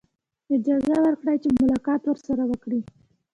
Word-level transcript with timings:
اجازه 0.55 0.95
ورکړي 1.03 1.35
چې 1.43 1.49
ملاقات 1.59 2.01
ورسره 2.07 2.43
وکړي. 2.47 2.79